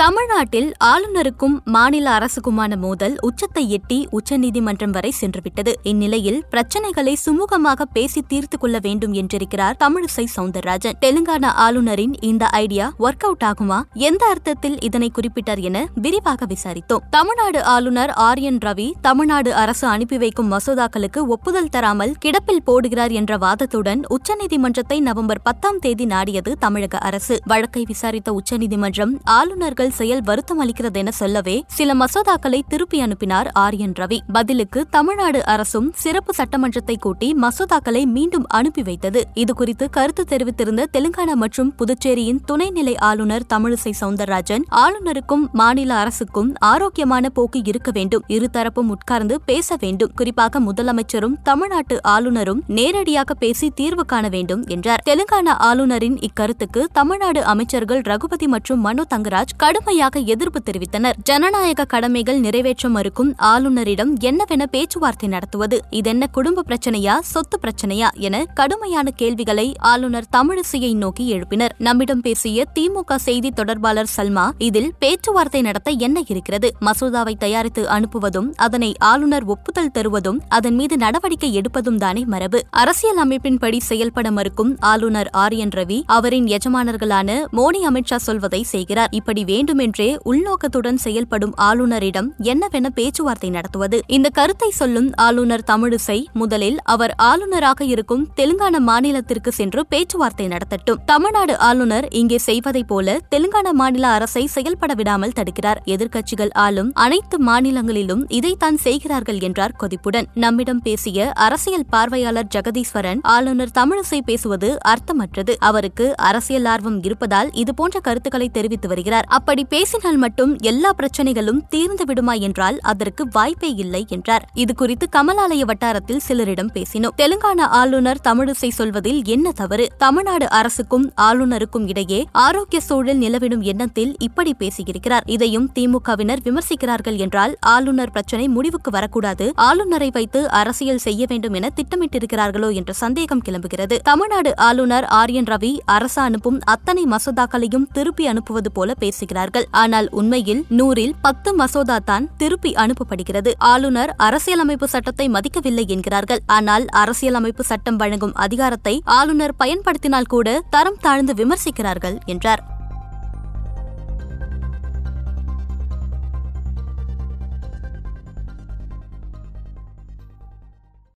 தமிழ்நாட்டில் 0.00 0.72
ஆளுநருக்கும் 0.84 1.62
மாநில 1.64 2.18
அரசுக்குமான 2.18 2.76
மோதல் 2.76 3.16
உச்சத்தை 3.20 3.70
எட்டி 3.70 4.06
உச்சநீதிமன்றம் 4.10 4.90
வரை 4.90 5.12
சென்றுவிட்டது. 5.20 5.72
இந்நிலையில் 5.82 6.44
பிரச்சினைகளை 6.50 7.16
சுமூகமாக 7.26 7.82
பேசி 7.92 8.20
தீர்த்து 8.22 8.58
கொள்ள 8.58 8.78
வேண்டும் 8.82 9.14
என்றிருக்கிறார் 9.14 9.76
தமிழிசை 9.84 10.24
சவுந்தரராஜன். 10.36 10.96
தெலுங்கானா 11.00 11.50
ஆளுநரின் 11.64 12.14
இந்த 12.20 12.46
ஐடியா 12.46 12.92
ஒர்க் 12.98 13.26
அவுட் 13.26 13.44
ஆகுமா? 13.44 13.82
எந்த 13.94 14.26
அர்த்தத்தில் 14.26 14.80
இதனை 14.80 15.10
குறிப்பிட்டார் 15.14 15.60
என 15.60 15.86
விரிவாக 15.94 16.46
விசாரித்தோம். 16.46 17.02
தமிழ்நாடு 17.10 17.64
ஆளுநர் 17.64 18.10
ஆர் 18.10 18.38
என் 18.38 18.58
ரவி 18.58 18.92
தமிழ்நாடு 19.00 19.54
அரசு 19.54 19.86
அனுப்பி 19.86 20.18
வைக்கும் 20.18 20.52
மசோதாக்களுக்கு 20.52 21.26
ஒப்புதல் 21.26 21.68
தராமல் 21.68 22.14
கிடப்பில் 22.24 22.64
போடுகிறார் 22.66 23.10
என்ற 23.10 23.38
வாதத்துடன் 23.38 24.02
உச்சநீதிமன்றத்தை 24.08 25.00
நவம்பர் 25.00 25.42
பத்தாம் 25.42 25.78
தேதி 25.78 26.06
நாடியது 26.06 26.52
தமிழக 26.58 26.98
அரசு. 26.98 27.38
வழக்கை 27.46 27.84
விசாரித்த 27.86 28.32
உச்சநீதிமன்றம் 28.32 29.20
ஆளுநர்கள் 29.24 29.88
அரசியல் 29.90 30.10
செயல் 30.10 30.24
வருத்தம் 30.24 30.60
அளிக்கிறது 30.62 30.98
என 30.98 31.10
சொல்லவே 31.10 31.64
சில 31.66 31.94
மசோதாக்களை 31.94 32.60
திருப்பி 32.68 33.00
அனுப்பினார் 33.00 33.48
ஆர் 33.52 33.74
என் 33.74 33.92
ரவி. 33.92 34.18
பதிலுக்கு 34.32 34.86
தமிழ்நாடு 34.90 35.44
அரசும் 35.44 35.92
சிறப்பு 35.94 36.32
சட்டமன்றத்தை 36.36 36.96
கூட்டி 36.98 37.36
மசோதாக்களை 37.40 38.04
மீண்டும் 38.06 38.44
அனுப்பி 38.46 38.82
வைத்தது. 38.82 39.24
இதுகுறித்து 39.34 39.90
கருத்து 39.90 40.24
தெரிவித்திருந்த 40.28 40.84
தெலுங்கானா 40.92 41.34
மற்றும் 41.34 41.74
புதுச்சேரியின் 41.78 42.40
துணைநிலை 42.52 42.94
ஆளுநர் 42.98 43.42
தமிழிசை 43.54 43.92
சவுந்தரராஜன் 44.00 44.64
ஆளுநருக்கும் 44.70 45.44
மாநில 45.52 45.94
அரசுக்கும் 45.94 46.54
ஆரோக்கியமான 46.58 47.28
போக்கு 47.28 47.62
இருக்க 47.64 47.90
வேண்டும். 47.90 48.24
இருதரப்பும் 48.28 48.88
உட்கார்ந்து 48.88 49.40
பேச 49.40 49.76
வேண்டும். 49.80 50.12
குறிப்பாக 50.14 50.60
முதலமைச்சரும் 50.60 51.36
தமிழ்நாட்டு 51.42 52.02
ஆளுநரும் 52.02 52.62
நேரடியாக 52.66 53.34
பேசி 53.34 53.70
தீர்வு 53.70 54.06
காண 54.06 54.28
வேண்டும் 54.28 54.64
என்றார். 54.66 55.02
தெலுங்கானா 55.08 55.54
ஆளுநரின் 55.58 56.18
இக்கருத்துக்கு 56.18 56.84
தமிழ்நாடு 56.92 57.44
அமைச்சர்கள் 57.44 58.00
ரகுபதி 58.00 58.46
மற்றும் 58.46 58.80
மனு 58.80 59.04
தங்கராஜ் 59.14 59.56
கடும் 59.56 59.78
கடுமையாக 59.80 60.18
எதிர்ப்பு 60.18 60.60
தெரிவித்தனர். 60.62 61.12
ஜனநாயக 61.22 61.84
கடமைகள் 61.84 62.38
நிறைவேற்ற 62.38 62.88
மறுக்கும் 62.88 63.34
ஆளுநரிடம் 63.38 64.12
என்னவென 64.20 64.66
பேச்சுவார்த்தை 64.66 65.28
நடத்துவது? 65.28 65.80
இதென்ன 65.90 66.26
குடும்ப 66.26 66.64
பிரச்சனையா 66.68 67.18
சொத்து 67.20 67.58
பிரச்சனையா 67.62 68.08
என 68.14 68.44
கடுமையான 68.54 69.10
கேள்விகளை 69.10 69.74
ஆளுநர் 69.78 70.26
தமிழிசையை 70.36 70.94
நோக்கி 70.94 71.34
எழுப்பினர். 71.34 71.68
நம்மிடம் 71.78 72.20
பேசிய 72.20 72.64
திமுக 72.74 73.14
செய்தி 73.14 73.50
தொடர்பாளர் 73.50 74.10
சல்மா 74.16 74.50
இதில் 74.58 74.92
பேச்சுவார்த்தை 74.98 75.60
நடத்த 75.60 75.90
என்ன 75.90 76.22
இருக்கிறது? 76.28 76.74
மசோதாவை 76.80 77.34
தயாரித்து 77.38 77.84
அனுப்புவதும் 77.88 78.50
அதனை 78.56 78.94
ஆளுநர் 78.98 79.44
ஒப்புதல் 79.44 79.90
தருவதும் 79.90 80.40
அதன் 80.48 80.74
மீது 80.74 80.96
நடவடிக்கை 80.96 81.60
எடுப்பதும் 81.60 81.96
தானே 81.96 82.24
மரபு. 82.24 82.62
அரசியல் 82.70 83.28
அமைப்பின்படி 83.28 83.76
செயல்பட 83.78 84.30
மறுக்கும் 84.30 84.76
ஆளுநர் 84.80 85.30
ஆர் 85.30 85.52
என் 85.52 85.74
ரவி 85.74 86.02
அவரின் 86.06 86.46
எஜமானர்களான 86.46 87.44
மோடி 87.52 87.82
அமித்ஷா 87.88 88.16
சொல்வதை 88.16 88.62
செய்கிறார். 88.62 89.08
இப்படி 89.10 89.44
வேண்டும் 89.44 89.68
வேண்டுமென்றே 89.70 90.06
உள்நோக்கத்துடன் 90.30 90.98
செயல்படும் 91.02 91.52
ஆளுநரிடம் 91.56 92.28
என்னவென 92.42 92.88
பேச்சுவார்த்தை 92.88 93.48
நடத்துவது? 93.50 93.98
இந்த 94.06 94.28
கருத்தை 94.28 94.70
சொல்லும் 94.70 95.08
ஆளுநர் 95.16 95.64
தமிழிசை 95.66 96.16
முதலில் 96.32 96.78
அவர் 96.84 97.12
ஆளுநராக 97.16 97.84
இருக்கும் 97.84 98.22
தெலுங்கானா 98.36 98.80
மாநிலத்திற்கு 98.88 99.50
சென்று 99.58 99.80
பேச்சுவார்த்தை 99.86 100.46
நடத்தட்டும். 100.46 101.00
தமிழ்நாடு 101.04 101.54
ஆளுநர் 101.58 102.06
இங்கே 102.20 102.38
செய்வதைப் 102.38 102.88
போல 102.88 103.16
தெலுங்கானா 103.34 103.72
மாநில 103.72 104.08
அரசை 104.08 104.44
செயல்பட 104.46 104.94
விடாமல் 104.94 105.36
தடுக்கிறார். 105.38 105.80
எதிர்க்கட்சிகள் 105.94 106.52
ஆளும் 106.64 106.90
அனைத்து 107.04 107.38
மாநிலங்களிலும் 107.50 108.24
இதைத்தான் 108.38 108.80
செய்கிறார்கள் 108.86 109.40
என்றார் 109.40 109.76
கொதிப்புடன். 109.82 110.28
நம்மிடம் 110.46 110.82
பேசிய 110.88 111.30
அரசியல் 111.46 111.86
பார்வையாளர் 111.90 112.50
ஜெகதீஸ்வரன் 112.56 113.22
ஆளுநர் 113.36 113.74
தமிழிசை 113.78 114.20
பேசுவது 114.24 114.72
அர்த்தமற்றது. 114.94 115.54
அவருக்கு 115.70 116.08
அரசியல் 116.30 116.70
ஆர்வம் 116.74 117.00
இருப்பதால் 117.02 117.52
இதுபோன்ற 117.64 117.98
கருத்துக்களை 118.00 118.50
தெரிவித்து 118.58 118.88
வருகிறார். 118.88 119.28
அப்படி 119.38 119.58
பேசினால் 119.64 120.16
மட்டும் 120.16 120.58
எல்லா 120.58 120.92
பிரச்சனைகளும் 120.98 121.60
தீர்ந்து 121.68 122.04
விடுமா 122.04 122.32
என்றால் 122.32 122.78
அதற்கு 122.80 123.26
வாய்ப்பே 123.30 123.74
இல்லை 123.74 124.04
என்றார். 124.08 124.48
இது 124.54 124.74
குறித்து 124.74 125.08
கமலாலய 125.16 125.64
வட்டாரத்தில் 125.64 126.20
சிலரிடம் 126.28 126.70
பேசினோம். 126.72 127.14
தெலுங்கானா 127.16 127.60
ஆளுநர் 127.60 128.20
தமிழிசை 128.24 128.68
சொல்வதில் 128.68 129.24
என்ன 129.24 129.52
தவறு? 129.52 129.88
தமிழ்நாடு 129.98 130.50
அரசுக்கும் 130.50 131.12
ஆளுநருக்கும் 131.16 131.88
இடையே 131.88 132.26
ஆரோக்கிய 132.32 132.80
சூழல் 132.80 133.18
நிலவிடும் 133.18 133.60
எண்ணத்தில் 133.60 134.14
இப்படி 134.18 134.54
பேசியிருக்கிறார். 134.58 135.20
இதையும் 135.24 135.70
திமுகவினர் 135.74 136.44
விமர்சிக்கிறார்கள் 136.44 137.16
என்றால் 137.16 137.56
ஆளுநர் 137.60 138.10
பிரச்சனை 138.10 138.48
முடிவுக்கு 138.48 138.90
வரக்கூடாது. 138.90 139.52
ஆளுநரை 139.54 140.10
வைத்து 140.12 140.50
அரசியல் 140.50 140.98
செய்ய 140.98 141.24
வேண்டும் 141.28 141.52
என 141.52 141.70
திட்டமிட்டிருக்கிறார்களோ 141.76 142.74
என்ற 142.74 142.92
சந்தேகம் 142.92 143.42
கிளம்புகிறது. 143.48 143.98
தமிழ்நாடு 144.02 144.56
ஆளுநர் 144.56 145.04
ஆர் 145.04 145.30
என் 145.30 145.44
ரவி 145.44 145.78
அரசு 145.84 146.22
அனுப்பும் 146.22 146.58
அத்தனை 146.64 147.04
மசோதாக்களையும் 147.04 147.86
திருப்பி 147.92 148.26
அனுப்புவது 148.26 148.72
போல 148.72 148.94
பேசுகிறார். 148.94 149.49
பேசுகிறார்கள் 149.50 149.78
ஆனால் 149.82 150.08
உண்மையில் 150.20 150.62
நூறில் 150.78 151.14
பத்து 151.22 151.50
மசோதா 151.54 151.98
தான் 152.10 152.28
திருப்பி 152.36 152.70
அனுப்பப்படுகிறது. 152.84 153.50
ஆளுநர் 153.72 154.12
அரசியலமைப்பு 154.16 154.88
சட்டத்தை 154.94 155.26
மதிக்கவில்லை 155.28 155.84
என்கிறார்கள். 155.94 156.42
ஆனால் 156.46 156.84
அரசியலமைப்பு 157.02 157.64
சட்டம் 157.70 157.96
வழங்கும் 157.96 158.34
அதிகாரத்தை 158.34 158.94
ஆளுநர் 159.18 159.56
பயன்படுத்தினால் 159.56 160.32
கூட 160.34 160.60
தரம் 160.70 161.00
தாழ்ந்து 161.00 161.34
விமர்சிக்கிறார்கள் 161.34 162.18
என்றார். 162.26 162.62